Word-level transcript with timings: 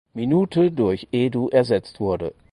Minute 0.15 0.71
durch 0.71 1.07
Edu 1.11 1.49
ersetzt 1.49 1.99
wurde. 1.99 2.33